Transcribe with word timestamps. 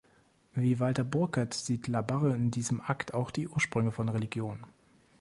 Wie 0.55 0.79
Walter 0.79 1.03
Burkert 1.03 1.53
sieht 1.53 1.87
La 1.87 2.01
Barre 2.01 2.35
in 2.35 2.49
diesem 2.49 2.81
Akt 2.81 3.13
auch 3.13 3.29
die 3.29 3.47
Ursprünge 3.47 3.91
von 3.91 4.09
Religion. 4.09 4.65